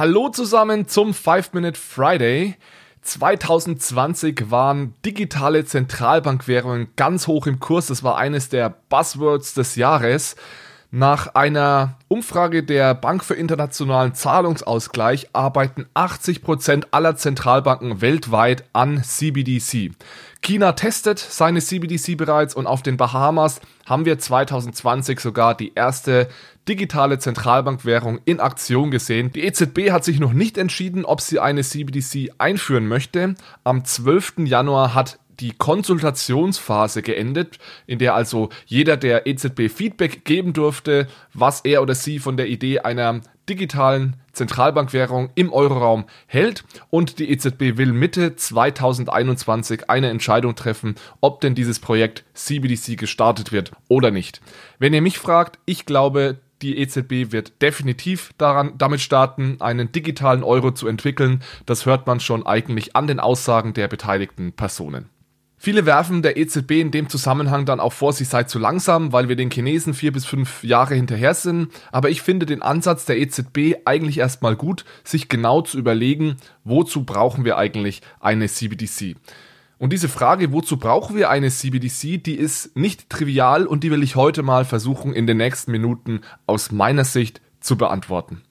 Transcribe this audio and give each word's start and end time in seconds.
Hallo 0.00 0.30
zusammen 0.30 0.88
zum 0.88 1.10
5-Minute 1.10 1.78
Friday. 1.78 2.56
2020 3.02 4.50
waren 4.50 4.94
digitale 5.04 5.66
Zentralbankwährungen 5.66 6.88
ganz 6.96 7.26
hoch 7.26 7.46
im 7.46 7.60
Kurs. 7.60 7.88
Das 7.88 8.02
war 8.02 8.16
eines 8.16 8.48
der 8.48 8.70
Buzzwords 8.88 9.52
des 9.52 9.76
Jahres. 9.76 10.36
Nach 10.90 11.34
einer 11.34 11.98
Umfrage 12.08 12.62
der 12.62 12.94
Bank 12.94 13.22
für 13.22 13.34
internationalen 13.34 14.14
Zahlungsausgleich 14.14 15.28
arbeiten 15.34 15.86
80% 15.94 16.86
aller 16.92 17.14
Zentralbanken 17.14 18.00
weltweit 18.00 18.64
an 18.72 19.04
CBDC. 19.04 19.92
China 20.40 20.72
testet 20.72 21.18
seine 21.18 21.60
CBDC 21.60 22.16
bereits 22.16 22.54
und 22.54 22.66
auf 22.66 22.82
den 22.82 22.96
Bahamas 22.96 23.60
haben 23.84 24.06
wir 24.06 24.18
2020 24.18 25.20
sogar 25.20 25.54
die 25.54 25.74
erste 25.74 26.28
digitale 26.68 27.18
Zentralbankwährung 27.18 28.20
in 28.24 28.40
Aktion 28.40 28.90
gesehen. 28.90 29.32
Die 29.32 29.44
EZB 29.44 29.90
hat 29.90 30.04
sich 30.04 30.20
noch 30.20 30.32
nicht 30.32 30.58
entschieden, 30.58 31.04
ob 31.04 31.20
sie 31.20 31.40
eine 31.40 31.62
CBDC 31.62 32.32
einführen 32.38 32.86
möchte. 32.86 33.34
Am 33.64 33.84
12. 33.84 34.34
Januar 34.44 34.94
hat 34.94 35.18
die 35.40 35.52
Konsultationsphase 35.52 37.02
geendet, 37.02 37.58
in 37.86 37.98
der 37.98 38.14
also 38.14 38.50
jeder 38.66 38.96
der 38.96 39.26
EZB 39.26 39.70
Feedback 39.70 40.24
geben 40.24 40.52
durfte, 40.52 41.08
was 41.32 41.62
er 41.62 41.82
oder 41.82 41.94
sie 41.94 42.18
von 42.18 42.36
der 42.36 42.48
Idee 42.48 42.80
einer 42.80 43.22
digitalen 43.48 44.16
Zentralbankwährung 44.32 45.30
im 45.34 45.52
Euroraum 45.52 46.04
hält 46.26 46.64
und 46.90 47.18
die 47.18 47.30
EZB 47.30 47.76
will 47.78 47.92
Mitte 47.92 48.36
2021 48.36 49.90
eine 49.90 50.08
Entscheidung 50.08 50.54
treffen, 50.54 50.94
ob 51.20 51.40
denn 51.40 51.56
dieses 51.56 51.80
Projekt 51.80 52.24
CBDC 52.34 52.96
gestartet 52.96 53.50
wird 53.50 53.72
oder 53.88 54.12
nicht. 54.12 54.40
Wenn 54.78 54.94
ihr 54.94 55.02
mich 55.02 55.18
fragt, 55.18 55.58
ich 55.64 55.84
glaube, 55.84 56.38
die 56.62 56.78
EZB 56.78 57.32
wird 57.32 57.62
definitiv 57.62 58.32
daran, 58.38 58.74
damit 58.76 59.00
starten, 59.00 59.56
einen 59.60 59.92
digitalen 59.92 60.42
Euro 60.42 60.72
zu 60.72 60.86
entwickeln. 60.86 61.42
Das 61.66 61.86
hört 61.86 62.06
man 62.06 62.20
schon 62.20 62.46
eigentlich 62.46 62.96
an 62.96 63.06
den 63.06 63.20
Aussagen 63.20 63.74
der 63.74 63.88
beteiligten 63.88 64.52
Personen. 64.52 65.08
Viele 65.62 65.84
werfen 65.84 66.22
der 66.22 66.38
EZB 66.38 66.70
in 66.80 66.90
dem 66.90 67.10
Zusammenhang 67.10 67.66
dann 67.66 67.80
auch 67.80 67.92
vor, 67.92 68.14
sie 68.14 68.24
sei 68.24 68.44
zu 68.44 68.58
langsam, 68.58 69.12
weil 69.12 69.28
wir 69.28 69.36
den 69.36 69.50
Chinesen 69.50 69.92
vier 69.92 70.10
bis 70.10 70.24
fünf 70.24 70.64
Jahre 70.64 70.94
hinterher 70.94 71.34
sind. 71.34 71.68
Aber 71.92 72.08
ich 72.08 72.22
finde 72.22 72.46
den 72.46 72.62
Ansatz 72.62 73.04
der 73.04 73.18
EZB 73.18 73.82
eigentlich 73.84 74.16
erstmal 74.16 74.56
gut, 74.56 74.86
sich 75.04 75.28
genau 75.28 75.60
zu 75.60 75.76
überlegen, 75.76 76.36
wozu 76.64 77.04
brauchen 77.04 77.44
wir 77.44 77.58
eigentlich 77.58 78.00
eine 78.20 78.48
CBDC. 78.48 79.16
Und 79.80 79.94
diese 79.94 80.10
Frage, 80.10 80.52
wozu 80.52 80.76
brauchen 80.76 81.16
wir 81.16 81.30
eine 81.30 81.48
CBDC, 81.50 82.22
die 82.22 82.34
ist 82.34 82.76
nicht 82.76 83.08
trivial 83.08 83.66
und 83.66 83.82
die 83.82 83.90
will 83.90 84.02
ich 84.02 84.14
heute 84.14 84.42
mal 84.42 84.66
versuchen 84.66 85.14
in 85.14 85.26
den 85.26 85.38
nächsten 85.38 85.70
Minuten 85.72 86.20
aus 86.46 86.70
meiner 86.70 87.06
Sicht 87.06 87.40
zu 87.60 87.78
beantworten. 87.78 88.42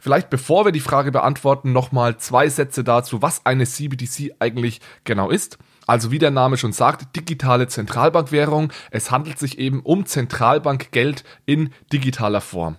Vielleicht 0.00 0.28
bevor 0.28 0.64
wir 0.64 0.72
die 0.72 0.80
Frage 0.80 1.12
beantworten, 1.12 1.70
nochmal 1.70 2.16
zwei 2.16 2.48
Sätze 2.48 2.82
dazu, 2.82 3.22
was 3.22 3.46
eine 3.46 3.64
CBDC 3.64 4.34
eigentlich 4.40 4.80
genau 5.04 5.30
ist. 5.30 5.56
Also 5.86 6.10
wie 6.10 6.18
der 6.18 6.32
Name 6.32 6.56
schon 6.56 6.72
sagt, 6.72 7.14
digitale 7.14 7.68
Zentralbankwährung. 7.68 8.72
Es 8.90 9.12
handelt 9.12 9.38
sich 9.38 9.60
eben 9.60 9.82
um 9.82 10.04
Zentralbankgeld 10.04 11.22
in 11.46 11.70
digitaler 11.92 12.40
Form. 12.40 12.76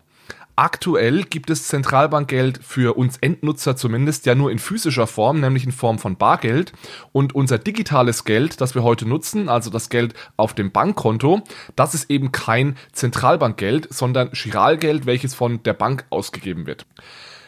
Aktuell 0.55 1.23
gibt 1.23 1.49
es 1.49 1.67
Zentralbankgeld 1.67 2.59
für 2.63 2.95
uns 2.95 3.17
Endnutzer 3.17 3.75
zumindest 3.75 4.27
ja 4.27 4.35
nur 4.35 4.51
in 4.51 4.59
physischer 4.59 5.07
Form, 5.07 5.39
nämlich 5.39 5.63
in 5.65 5.71
Form 5.71 5.97
von 5.97 6.15
Bargeld. 6.15 6.73
Und 7.11 7.33
unser 7.33 7.57
digitales 7.57 8.23
Geld, 8.23 8.61
das 8.61 8.75
wir 8.75 8.83
heute 8.83 9.07
nutzen, 9.07 9.49
also 9.49 9.71
das 9.71 9.89
Geld 9.89 10.13
auf 10.37 10.53
dem 10.53 10.71
Bankkonto, 10.71 11.41
das 11.75 11.95
ist 11.95 12.11
eben 12.11 12.31
kein 12.31 12.77
Zentralbankgeld, 12.91 13.91
sondern 13.91 14.29
Giralgeld, 14.31 15.07
welches 15.07 15.33
von 15.33 15.63
der 15.63 15.73
Bank 15.73 16.05
ausgegeben 16.11 16.67
wird. 16.67 16.85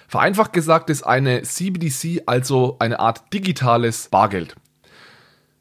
Vereinfacht 0.07 0.53
gesagt 0.53 0.89
ist 0.89 1.03
eine 1.03 1.43
CBDC 1.43 2.23
also 2.25 2.77
eine 2.79 2.99
Art 2.99 3.31
digitales 3.33 4.07
Bargeld. 4.09 4.55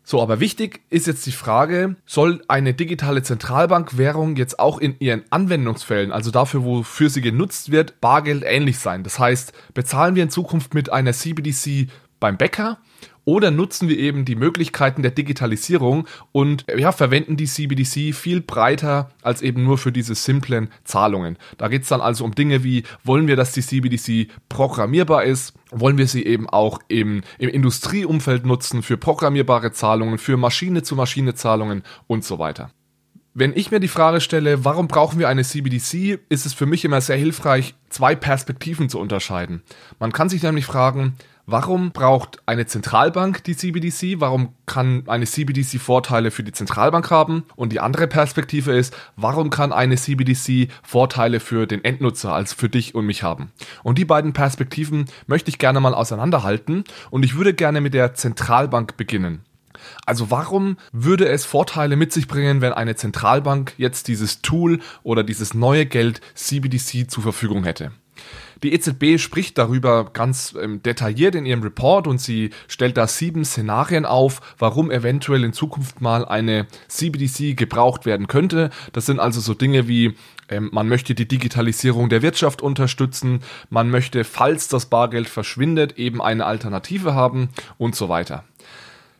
So, 0.07 0.21
aber 0.21 0.39
wichtig 0.39 0.83
ist 0.91 1.07
jetzt 1.07 1.25
die 1.25 1.33
Frage, 1.33 1.97
soll 2.05 2.43
eine 2.47 2.75
digitale 2.75 3.23
Zentralbankwährung 3.23 4.37
jetzt 4.37 4.59
auch 4.59 4.79
in 4.79 4.97
ihren 4.99 5.25
Anwendungsfällen, 5.31 6.13
also 6.13 6.31
dafür, 6.31 6.63
wofür 6.63 7.09
sie 7.09 7.23
genutzt 7.23 7.73
wird, 7.73 8.03
Bargeld 8.03 8.45
ähnlich 8.47 8.79
sein? 8.79 9.03
Das 9.03 9.19
heißt, 9.19 9.55
bezahlen 9.73 10.15
wir 10.15 10.23
in 10.23 10.29
Zukunft 10.29 10.75
mit 10.75 10.93
einer 10.93 11.15
CBDC 11.15 11.89
beim 12.21 12.37
Bäcker 12.37 12.79
oder 13.25 13.51
nutzen 13.51 13.89
wir 13.89 13.99
eben 13.99 14.25
die 14.25 14.37
Möglichkeiten 14.37 15.03
der 15.03 15.11
Digitalisierung 15.11 16.07
und 16.33 16.65
ja, 16.77 16.93
verwenden 16.93 17.37
die 17.37 17.47
CBDC 17.47 18.15
viel 18.15 18.41
breiter 18.41 19.11
als 19.23 19.43
eben 19.43 19.65
nur 19.65 19.79
für 19.79 19.93
diese 19.93 20.15
simplen 20.15 20.69
Zahlungen. 20.85 21.39
Da 21.59 21.69
geht 21.69 21.83
es 21.83 21.89
dann 21.89 22.01
also 22.01 22.25
um 22.25 22.35
Dinge 22.35 22.65
wie, 22.65 22.85
wollen 23.03 23.27
wir, 23.27 23.37
dass 23.37 23.53
die 23.53 23.63
CBDC 23.63 24.29
programmierbar 24.49 25.25
ist? 25.25 25.55
Wollen 25.71 25.99
wir 25.99 26.07
sie 26.07 26.25
eben 26.25 26.49
auch 26.49 26.79
im, 26.89 27.23
im 27.39 27.49
Industrieumfeld 27.49 28.47
nutzen 28.47 28.83
für 28.83 28.97
programmierbare 28.97 29.73
Zahlungen, 29.73 30.19
für 30.19 30.37
Maschine-zu-Maschine-Zahlungen 30.37 31.83
und 32.07 32.25
so 32.25 32.39
weiter? 32.39 32.71
Wenn 33.37 33.57
ich 33.57 33.73
mir 33.73 33.81
die 33.81 33.89
Frage 33.89 34.21
stelle, 34.21 34.65
warum 34.65 34.87
brauchen 34.87 35.19
wir 35.19 35.29
eine 35.29 35.43
CBDC, 35.43 36.21
ist 36.29 36.47
es 36.47 36.55
für 36.55 36.67
mich 36.67 36.85
immer 36.85 37.01
sehr 37.01 37.17
hilfreich, 37.17 37.75
zwei 37.89 38.15
Perspektiven 38.15 38.89
zu 38.89 39.01
unterscheiden. 39.01 39.65
Man 39.99 40.13
kann 40.13 40.29
sich 40.29 40.45
nämlich 40.45 40.67
fragen, 40.67 41.15
Warum 41.47 41.93
braucht 41.93 42.39
eine 42.47 42.65
Zentralbank 42.65 43.45
die 43.45 43.55
CBDC? 43.55 44.19
Warum 44.19 44.55
kann 44.65 45.05
eine 45.09 45.27
CBDC 45.27 45.79
Vorteile 45.79 46.31
für 46.31 46.43
die 46.43 46.53
Zentralbank 46.53 47.11
haben? 47.11 47.45
Und 47.55 47.71
die 47.71 47.81
andere 47.81 48.07
Perspektive 48.07 48.73
ist, 48.73 48.97
warum 49.17 49.51
kann 49.51 49.71
eine 49.71 49.97
CBDC 49.97 50.71
Vorteile 50.83 51.41
für 51.41 51.67
den 51.67 51.85
Endnutzer, 51.85 52.33
also 52.33 52.57
für 52.57 52.71
dich 52.71 52.95
und 52.95 53.05
mich 53.05 53.23
haben? 53.23 53.53
Und 53.83 53.99
die 53.99 54.07
beiden 54.07 54.33
Perspektiven 54.33 55.05
möchte 55.27 55.51
ich 55.51 55.59
gerne 55.59 55.81
mal 55.81 55.93
auseinanderhalten 55.93 56.85
und 57.11 57.27
ich 57.27 57.37
würde 57.37 57.53
gerne 57.53 57.83
mit 57.83 57.93
der 57.93 58.15
Zentralbank 58.15 58.97
beginnen. 58.97 59.45
Also 60.07 60.31
warum 60.31 60.79
würde 60.93 61.29
es 61.29 61.45
Vorteile 61.45 61.97
mit 61.97 62.11
sich 62.11 62.27
bringen, 62.27 62.63
wenn 62.63 62.73
eine 62.73 62.97
Zentralbank 62.97 63.75
jetzt 63.77 64.09
dieses 64.09 64.41
Tool 64.41 64.81
oder 65.03 65.23
dieses 65.23 65.53
neue 65.53 65.85
Geld 65.85 66.23
CBDC 66.35 67.11
zur 67.11 67.23
Verfügung 67.23 67.65
hätte? 67.65 67.93
Die 68.65 68.73
EZB 68.73 69.21
spricht 69.21 69.59
darüber 69.59 70.07
ganz 70.11 70.57
ähm, 70.59 70.83
detailliert 70.83 71.35
in 71.35 71.45
ihrem 71.45 71.63
Report 71.63 72.07
und 72.07 72.19
sie 72.19 72.49
stellt 72.67 72.97
da 72.97 73.07
sieben 73.07 73.45
Szenarien 73.45 74.07
auf, 74.07 74.41
warum 74.59 74.91
eventuell 74.91 75.45
in 75.45 75.53
Zukunft 75.53 76.01
mal 76.01 76.25
eine 76.25 76.67
CBDC 76.89 77.59
gebraucht 77.59 78.07
werden 78.07 78.27
könnte. 78.27 78.71
Das 78.95 79.05
sind 79.05 79.21
also 79.21 79.43
so 79.43 79.53
Dinge 79.53 79.87
wie 79.87 80.15
ähm, 80.49 80.71
man 80.73 80.89
möchte 80.89 81.15
die 81.15 81.29
Digitalisierung 81.29 82.09
der 82.09 82.23
Wirtschaft 82.23 82.63
unterstützen, 82.63 83.41
man 83.69 83.91
möchte, 83.91 84.25
falls 84.25 84.67
das 84.69 84.87
Bargeld 84.87 85.29
verschwindet, 85.29 85.99
eben 85.99 86.23
eine 86.23 86.47
Alternative 86.47 87.15
haben 87.15 87.51
und 87.77 87.95
so 87.95 88.09
weiter. 88.09 88.45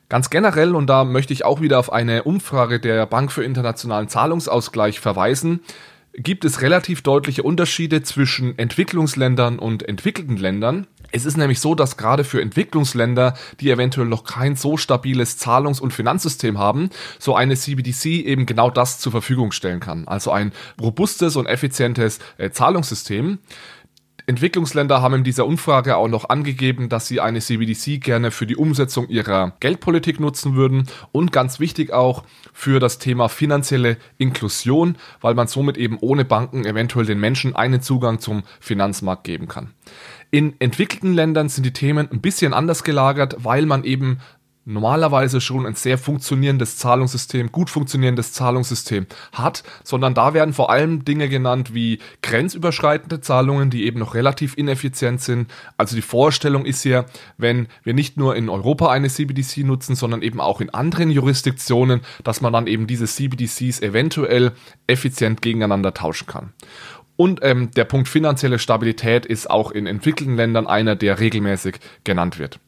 Ganz 0.09 0.31
generell, 0.31 0.75
und 0.75 0.87
da 0.87 1.05
möchte 1.05 1.35
ich 1.35 1.45
auch 1.45 1.61
wieder 1.61 1.79
auf 1.79 1.93
eine 1.93 2.23
Umfrage 2.23 2.81
der 2.81 3.05
Bank 3.05 3.31
für 3.31 3.45
internationalen 3.45 4.09
Zahlungsausgleich 4.09 5.01
verweisen, 5.01 5.61
gibt 6.17 6.45
es 6.45 6.63
relativ 6.63 7.03
deutliche 7.03 7.43
Unterschiede 7.43 8.03
zwischen 8.03 8.59
Entwicklungsländern 8.59 9.59
und 9.59 9.89
entwickelten 9.89 10.37
Ländern. 10.37 10.87
Es 11.11 11.25
ist 11.25 11.37
nämlich 11.37 11.61
so, 11.61 11.75
dass 11.75 11.97
gerade 11.97 12.25
für 12.25 12.41
Entwicklungsländer, 12.41 13.35
die 13.61 13.71
eventuell 13.71 14.07
noch 14.07 14.25
kein 14.25 14.57
so 14.57 14.77
stabiles 14.77 15.39
Zahlungs- 15.39 15.81
und 15.81 15.93
Finanzsystem 15.93 16.59
haben, 16.59 16.91
so 17.19 17.37
eine 17.37 17.55
CBDC 17.55 18.07
eben 18.27 18.47
genau 18.47 18.71
das 18.71 18.99
zur 18.99 19.13
Verfügung 19.13 19.53
stellen 19.53 19.81
kann. 19.81 20.09
Also 20.09 20.33
ein 20.33 20.53
robustes 20.81 21.37
und 21.37 21.47
effizientes 21.47 22.19
äh, 22.37 22.51
Zahlungssystem. 22.51 23.39
Entwicklungsländer 24.27 25.03
haben 25.03 25.17
in 25.17 25.25
dieser 25.25 25.47
Umfrage 25.47 25.97
auch 25.97 26.09
noch 26.09 26.31
angegeben, 26.31 26.89
dass 26.89 27.07
sie 27.07 27.21
eine 27.21 27.41
CBDC 27.41 28.01
gerne 28.01 28.31
für 28.31 28.47
die 28.47 28.57
Umsetzung 28.57 29.09
ihrer 29.09 29.53
Geldpolitik 29.61 30.19
nutzen 30.19 30.55
würden 30.55 30.89
und 31.13 31.31
ganz 31.31 31.61
wichtig 31.61 31.93
auch 31.93 32.25
für 32.55 32.81
das 32.81 32.99
Thema 32.99 33.29
finanzielle 33.29 33.99
Inklusion, 34.17 34.97
weil 35.21 35.35
man 35.35 35.47
somit 35.47 35.77
eben 35.77 35.99
ohne 36.01 36.25
Banken 36.25 36.65
eventuell 36.65 37.05
den 37.05 37.21
Menschen 37.21 37.55
einen 37.55 37.83
Zugang 37.83 38.19
zum 38.19 38.45
Finanzmarkt 38.61 39.25
geben 39.25 39.47
kann. 39.47 39.75
In 40.31 40.59
entwickelten 40.59 41.13
Ländern 41.13 41.51
sind 41.51 41.65
die 41.65 41.73
Themen 41.73 42.11
ein 42.11 42.21
bisschen 42.23 42.55
anders 42.55 42.83
gelagert, 42.83 43.37
weil 43.45 43.67
man 43.67 43.85
eben 43.85 44.21
normalerweise 44.65 45.41
schon 45.41 45.67
ein 45.67 45.75
sehr 45.75 45.99
funktionierendes 45.99 46.79
Zahlungssystem, 46.79 47.53
gut 47.53 47.71
funktionierendes 47.71 48.33
Zahlungssystem 48.33 49.07
hat, 49.33 49.63
sondern 49.83 50.15
da 50.15 50.35
werden 50.35 50.55
vor 50.55 50.71
allem 50.71 51.05
Dinge 51.05 51.29
genannt 51.29 51.75
wie 51.75 51.99
grenzüberschreitende 52.23 53.21
Zahlungen, 53.21 53.71
die 53.71 53.85
eben 53.85 53.99
noch 53.99 54.15
relativ 54.15 54.57
ineffizient 54.57 55.21
sind. 55.21 55.51
Also 55.77 55.97
die 55.97 56.03
Vorstellung 56.03 56.65
ist 56.65 56.83
hier, 56.83 57.07
wenn 57.37 57.69
wir 57.83 57.95
nicht 57.95 58.17
nur 58.17 58.37
in 58.37 58.49
Europa 58.49 58.91
eine 58.91 59.09
CBDC 59.09 59.59
nutzen, 59.59 59.97
sondern 59.97 60.23
eben 60.23 60.41
auch 60.41 60.61
in 60.61 60.71
anderen 60.71 61.11
Jurisdiktionen, 61.11 62.01
dass 62.23 62.41
man 62.41 62.53
dann 62.53 62.67
eben 62.67 62.87
diese 62.87 63.07
CBDCs 63.07 63.81
eventuell 63.81 64.53
effizient 64.87 65.43
gegeneinander 65.43 65.93
tauschen 65.93 66.27
kann. 66.27 66.53
Und 67.17 67.41
ähm, 67.43 67.71
der 67.73 67.85
Punkt 67.85 68.09
finanzielle 68.09 68.59
Stabilität 68.59 69.25
ist 69.25 69.49
auch 69.49 69.71
in 69.71 69.87
entwickelten 69.87 70.37
Ländern 70.37 70.67
einer, 70.67 70.97
der 70.97 71.21
regelmäßig 71.21 71.79
genannt 72.03 72.39
wird. 72.39 72.59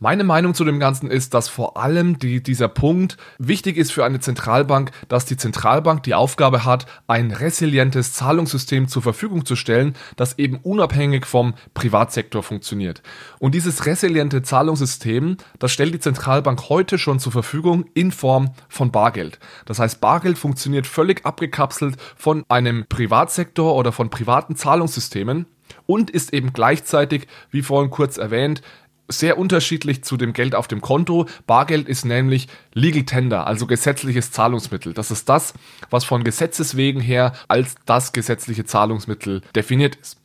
Meine 0.00 0.24
Meinung 0.24 0.54
zu 0.54 0.64
dem 0.64 0.80
Ganzen 0.80 1.08
ist, 1.08 1.34
dass 1.34 1.48
vor 1.48 1.76
allem 1.76 2.18
die, 2.18 2.42
dieser 2.42 2.66
Punkt 2.66 3.16
wichtig 3.38 3.76
ist 3.76 3.92
für 3.92 4.04
eine 4.04 4.18
Zentralbank, 4.18 4.90
dass 5.08 5.24
die 5.24 5.36
Zentralbank 5.36 6.02
die 6.02 6.14
Aufgabe 6.14 6.64
hat, 6.64 6.86
ein 7.06 7.30
resilientes 7.30 8.12
Zahlungssystem 8.12 8.88
zur 8.88 9.02
Verfügung 9.02 9.46
zu 9.46 9.54
stellen, 9.54 9.94
das 10.16 10.36
eben 10.36 10.56
unabhängig 10.56 11.26
vom 11.26 11.54
Privatsektor 11.74 12.42
funktioniert. 12.42 13.02
Und 13.38 13.54
dieses 13.54 13.86
resiliente 13.86 14.42
Zahlungssystem, 14.42 15.36
das 15.60 15.70
stellt 15.70 15.94
die 15.94 16.00
Zentralbank 16.00 16.68
heute 16.68 16.98
schon 16.98 17.20
zur 17.20 17.30
Verfügung 17.30 17.86
in 17.94 18.10
Form 18.10 18.50
von 18.68 18.90
Bargeld. 18.90 19.38
Das 19.64 19.78
heißt, 19.78 20.00
Bargeld 20.00 20.38
funktioniert 20.38 20.88
völlig 20.88 21.24
abgekapselt 21.24 21.96
von 22.16 22.44
einem 22.48 22.84
Privatsektor 22.88 23.76
oder 23.76 23.92
von 23.92 24.10
privaten 24.10 24.56
Zahlungssystemen 24.56 25.46
und 25.86 26.10
ist 26.10 26.32
eben 26.32 26.52
gleichzeitig, 26.52 27.26
wie 27.50 27.62
vorhin 27.62 27.90
kurz 27.90 28.18
erwähnt, 28.18 28.62
sehr 29.08 29.38
unterschiedlich 29.38 30.04
zu 30.04 30.16
dem 30.16 30.32
Geld 30.32 30.54
auf 30.54 30.68
dem 30.68 30.80
Konto. 30.80 31.26
Bargeld 31.46 31.88
ist 31.88 32.04
nämlich 32.04 32.48
Legal 32.72 33.04
Tender, 33.04 33.46
also 33.46 33.66
gesetzliches 33.66 34.30
Zahlungsmittel. 34.30 34.94
Das 34.94 35.10
ist 35.10 35.28
das, 35.28 35.54
was 35.90 36.04
von 36.04 36.24
Gesetzes 36.24 36.76
wegen 36.76 37.00
her 37.00 37.32
als 37.48 37.74
das 37.86 38.12
gesetzliche 38.12 38.64
Zahlungsmittel 38.64 39.42
definiert 39.54 39.96
ist. 39.96 40.18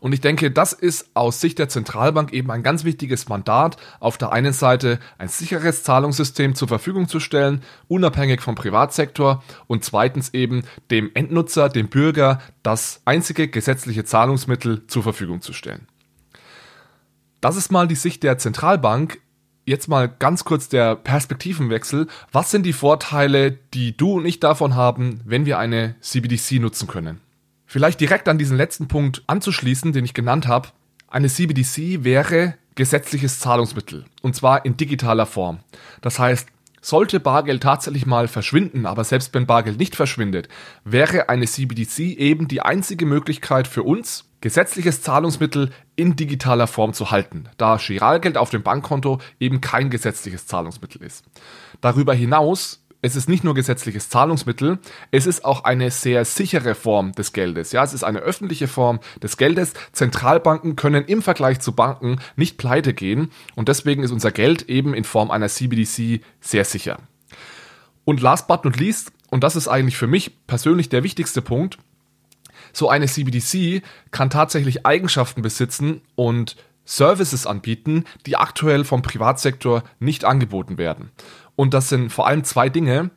Und 0.00 0.12
ich 0.12 0.20
denke, 0.20 0.50
das 0.50 0.72
ist 0.72 1.10
aus 1.14 1.40
Sicht 1.40 1.58
der 1.58 1.68
Zentralbank 1.68 2.32
eben 2.32 2.50
ein 2.50 2.62
ganz 2.62 2.84
wichtiges 2.84 3.28
Mandat, 3.28 3.76
auf 3.98 4.18
der 4.18 4.32
einen 4.32 4.52
Seite 4.52 5.00
ein 5.18 5.28
sicheres 5.28 5.82
Zahlungssystem 5.82 6.54
zur 6.54 6.68
Verfügung 6.68 7.08
zu 7.08 7.18
stellen, 7.18 7.62
unabhängig 7.88 8.40
vom 8.40 8.54
Privatsektor 8.54 9.42
und 9.66 9.84
zweitens 9.84 10.34
eben 10.34 10.62
dem 10.90 11.10
Endnutzer, 11.14 11.68
dem 11.68 11.88
Bürger, 11.88 12.40
das 12.62 13.00
einzige 13.04 13.48
gesetzliche 13.48 14.04
Zahlungsmittel 14.04 14.86
zur 14.86 15.02
Verfügung 15.02 15.40
zu 15.40 15.52
stellen. 15.52 15.88
Das 17.40 17.56
ist 17.56 17.70
mal 17.70 17.88
die 17.88 17.94
Sicht 17.94 18.22
der 18.22 18.38
Zentralbank. 18.38 19.18
Jetzt 19.64 19.88
mal 19.88 20.08
ganz 20.08 20.44
kurz 20.44 20.68
der 20.68 20.94
Perspektivenwechsel. 20.94 22.06
Was 22.30 22.50
sind 22.50 22.64
die 22.64 22.72
Vorteile, 22.72 23.52
die 23.74 23.96
du 23.96 24.12
und 24.12 24.24
ich 24.26 24.38
davon 24.38 24.74
haben, 24.74 25.20
wenn 25.24 25.44
wir 25.44 25.58
eine 25.58 25.96
CBDC 26.00 26.60
nutzen 26.60 26.86
können? 26.86 27.20
Vielleicht 27.66 28.00
direkt 28.00 28.28
an 28.28 28.38
diesen 28.38 28.56
letzten 28.56 28.86
Punkt 28.86 29.24
anzuschließen, 29.26 29.92
den 29.92 30.04
ich 30.04 30.14
genannt 30.14 30.46
habe. 30.46 30.68
Eine 31.08 31.28
CBDC 31.28 32.04
wäre 32.04 32.54
gesetzliches 32.76 33.40
Zahlungsmittel 33.40 34.04
und 34.22 34.36
zwar 34.36 34.64
in 34.64 34.76
digitaler 34.76 35.26
Form. 35.26 35.60
Das 36.00 36.18
heißt, 36.18 36.48
sollte 36.86 37.18
Bargeld 37.18 37.64
tatsächlich 37.64 38.06
mal 38.06 38.28
verschwinden, 38.28 38.86
aber 38.86 39.02
selbst 39.02 39.34
wenn 39.34 39.44
Bargeld 39.44 39.76
nicht 39.76 39.96
verschwindet, 39.96 40.48
wäre 40.84 41.28
eine 41.28 41.46
CBDC 41.46 41.98
eben 42.16 42.46
die 42.46 42.60
einzige 42.60 43.06
Möglichkeit 43.06 43.66
für 43.66 43.82
uns, 43.82 44.30
gesetzliches 44.40 45.02
Zahlungsmittel 45.02 45.70
in 45.96 46.14
digitaler 46.14 46.68
Form 46.68 46.92
zu 46.92 47.10
halten, 47.10 47.48
da 47.56 47.76
Giralgeld 47.76 48.38
auf 48.38 48.50
dem 48.50 48.62
Bankkonto 48.62 49.18
eben 49.40 49.60
kein 49.60 49.90
gesetzliches 49.90 50.46
Zahlungsmittel 50.46 51.02
ist. 51.02 51.24
Darüber 51.80 52.14
hinaus 52.14 52.85
es 53.06 53.16
ist 53.16 53.28
nicht 53.28 53.44
nur 53.44 53.54
gesetzliches 53.54 54.08
Zahlungsmittel, 54.08 54.78
es 55.10 55.26
ist 55.26 55.44
auch 55.44 55.64
eine 55.64 55.90
sehr 55.90 56.24
sichere 56.24 56.74
Form 56.74 57.12
des 57.12 57.32
Geldes. 57.32 57.72
Ja, 57.72 57.84
es 57.84 57.92
ist 57.92 58.04
eine 58.04 58.18
öffentliche 58.18 58.68
Form 58.68 59.00
des 59.22 59.36
Geldes. 59.36 59.72
Zentralbanken 59.92 60.76
können 60.76 61.04
im 61.04 61.22
Vergleich 61.22 61.60
zu 61.60 61.72
Banken 61.72 62.18
nicht 62.34 62.58
pleite 62.58 62.94
gehen 62.94 63.30
und 63.54 63.68
deswegen 63.68 64.02
ist 64.02 64.10
unser 64.10 64.32
Geld 64.32 64.68
eben 64.68 64.92
in 64.92 65.04
Form 65.04 65.30
einer 65.30 65.48
CBDC 65.48 66.20
sehr 66.40 66.64
sicher. 66.64 66.98
Und 68.04 68.20
last 68.20 68.48
but 68.48 68.64
not 68.64 68.76
least, 68.76 69.12
und 69.30 69.44
das 69.44 69.56
ist 69.56 69.68
eigentlich 69.68 69.96
für 69.96 70.06
mich 70.06 70.46
persönlich 70.46 70.88
der 70.88 71.02
wichtigste 71.02 71.42
Punkt, 71.42 71.78
so 72.72 72.88
eine 72.88 73.06
CBDC 73.06 73.82
kann 74.10 74.30
tatsächlich 74.30 74.84
Eigenschaften 74.84 75.42
besitzen 75.42 76.02
und 76.14 76.56
Services 76.84 77.46
anbieten, 77.46 78.04
die 78.26 78.36
aktuell 78.36 78.84
vom 78.84 79.02
Privatsektor 79.02 79.82
nicht 79.98 80.24
angeboten 80.24 80.78
werden. 80.78 81.10
Und 81.56 81.74
das 81.74 81.88
sind 81.88 82.12
vor 82.12 82.26
allem 82.26 82.44
zwei 82.44 82.68
Dinge. 82.68 83.10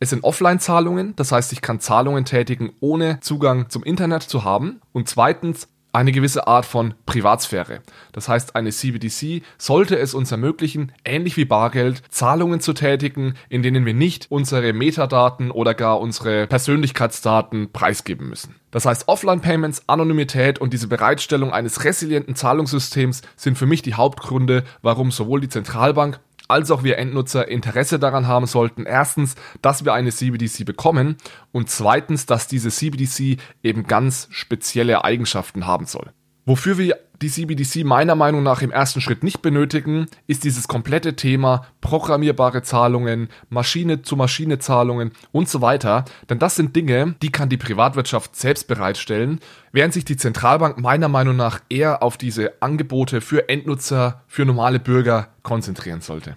Es 0.00 0.10
sind 0.10 0.24
Offline-Zahlungen, 0.24 1.14
das 1.16 1.32
heißt, 1.32 1.52
ich 1.52 1.62
kann 1.62 1.80
Zahlungen 1.80 2.24
tätigen, 2.24 2.72
ohne 2.80 3.20
Zugang 3.20 3.70
zum 3.70 3.84
Internet 3.84 4.24
zu 4.24 4.44
haben. 4.44 4.80
Und 4.92 5.08
zweitens 5.08 5.68
eine 5.94 6.12
gewisse 6.12 6.46
Art 6.48 6.66
von 6.66 6.94
Privatsphäre. 7.06 7.80
Das 8.12 8.28
heißt, 8.28 8.56
eine 8.56 8.70
CBDC 8.70 9.42
sollte 9.58 9.96
es 9.96 10.12
uns 10.12 10.32
ermöglichen, 10.32 10.92
ähnlich 11.04 11.36
wie 11.36 11.44
Bargeld, 11.44 12.02
Zahlungen 12.10 12.60
zu 12.60 12.72
tätigen, 12.72 13.34
in 13.48 13.62
denen 13.62 13.86
wir 13.86 13.94
nicht 13.94 14.26
unsere 14.28 14.72
Metadaten 14.72 15.52
oder 15.52 15.72
gar 15.72 16.00
unsere 16.00 16.48
Persönlichkeitsdaten 16.48 17.70
preisgeben 17.70 18.28
müssen. 18.28 18.56
Das 18.72 18.86
heißt, 18.86 19.06
Offline-Payments, 19.06 19.84
Anonymität 19.86 20.58
und 20.58 20.72
diese 20.72 20.88
Bereitstellung 20.88 21.52
eines 21.52 21.84
resilienten 21.84 22.34
Zahlungssystems 22.34 23.22
sind 23.36 23.56
für 23.56 23.66
mich 23.66 23.82
die 23.82 23.94
Hauptgründe, 23.94 24.64
warum 24.82 25.12
sowohl 25.12 25.40
die 25.40 25.48
Zentralbank 25.48 26.18
als 26.48 26.70
auch 26.70 26.82
wir 26.82 26.98
Endnutzer 26.98 27.48
Interesse 27.48 27.98
daran 27.98 28.26
haben 28.26 28.46
sollten. 28.46 28.86
Erstens, 28.86 29.34
dass 29.62 29.84
wir 29.84 29.94
eine 29.94 30.10
CBDC 30.10 30.64
bekommen 30.64 31.16
und 31.52 31.70
zweitens, 31.70 32.26
dass 32.26 32.46
diese 32.46 32.70
CBDC 32.70 33.38
eben 33.62 33.86
ganz 33.86 34.28
spezielle 34.30 35.04
Eigenschaften 35.04 35.66
haben 35.66 35.86
soll. 35.86 36.12
Wofür 36.46 36.76
wir 36.78 36.98
die 37.24 37.30
CBDC 37.30 37.84
meiner 37.84 38.14
Meinung 38.16 38.42
nach 38.42 38.60
im 38.60 38.70
ersten 38.70 39.00
Schritt 39.00 39.24
nicht 39.24 39.40
benötigen, 39.40 40.08
ist 40.26 40.44
dieses 40.44 40.68
komplette 40.68 41.16
Thema 41.16 41.66
programmierbare 41.80 42.60
Zahlungen, 42.62 43.28
Maschine-zu-Maschine-Zahlungen 43.48 45.12
und 45.32 45.48
so 45.48 45.62
weiter. 45.62 46.04
Denn 46.28 46.38
das 46.38 46.56
sind 46.56 46.76
Dinge, 46.76 47.14
die 47.22 47.32
kann 47.32 47.48
die 47.48 47.56
Privatwirtschaft 47.56 48.36
selbst 48.36 48.68
bereitstellen, 48.68 49.40
während 49.72 49.94
sich 49.94 50.04
die 50.04 50.18
Zentralbank 50.18 50.78
meiner 50.78 51.08
Meinung 51.08 51.36
nach 51.36 51.60
eher 51.70 52.02
auf 52.02 52.18
diese 52.18 52.60
Angebote 52.60 53.22
für 53.22 53.48
Endnutzer, 53.48 54.22
für 54.26 54.44
normale 54.44 54.78
Bürger 54.78 55.28
konzentrieren 55.42 56.02
sollte. 56.02 56.36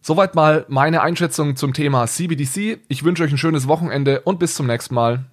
Soweit 0.00 0.34
mal 0.34 0.64
meine 0.68 1.02
Einschätzung 1.02 1.56
zum 1.56 1.74
Thema 1.74 2.06
CBDC. 2.06 2.80
Ich 2.88 3.04
wünsche 3.04 3.22
euch 3.22 3.32
ein 3.32 3.38
schönes 3.38 3.68
Wochenende 3.68 4.20
und 4.22 4.38
bis 4.38 4.54
zum 4.54 4.66
nächsten 4.66 4.94
Mal. 4.94 5.26